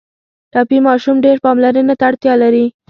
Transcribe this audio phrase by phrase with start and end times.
[0.53, 2.65] ټپي ماشوم ډېر پاملرنې ته اړتیا لري.